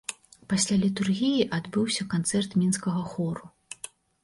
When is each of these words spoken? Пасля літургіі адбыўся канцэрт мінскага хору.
Пасля 0.53 0.77
літургіі 0.83 1.43
адбыўся 1.59 2.07
канцэрт 2.15 2.59
мінскага 2.65 3.07
хору. 3.13 3.45